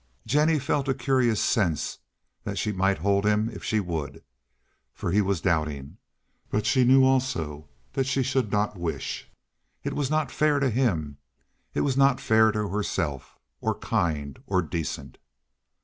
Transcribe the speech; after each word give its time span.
Jennie 0.25 0.57
felt 0.57 0.87
a 0.87 0.95
curious 0.95 1.39
sense 1.39 1.99
that 2.43 2.57
she 2.57 2.71
might 2.71 2.97
hold 2.97 3.23
him 3.23 3.49
if 3.51 3.63
she 3.63 3.79
would, 3.79 4.23
for 4.95 5.11
he 5.11 5.21
was 5.21 5.41
doubting; 5.41 5.97
but 6.49 6.65
she 6.65 6.83
knew 6.83 7.05
also 7.05 7.69
that 7.93 8.07
she 8.07 8.23
should 8.23 8.51
not 8.51 8.79
wish. 8.79 9.29
It 9.83 9.93
was 9.93 10.09
not 10.09 10.31
fair 10.31 10.59
to 10.59 10.71
him. 10.71 11.17
It 11.75 11.81
was 11.81 11.97
not 11.97 12.19
fair 12.19 12.51
to 12.51 12.67
herself, 12.69 13.37
or 13.59 13.77
kind, 13.77 14.39
or 14.47 14.63
decent. 14.63 15.19